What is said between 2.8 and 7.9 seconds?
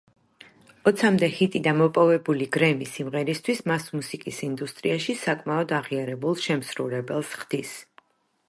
სიმღერისთვის, მას მუსიკის ინდუსტრიაში საკმაოდ აღიარებულ შემსრულებელს ხდის.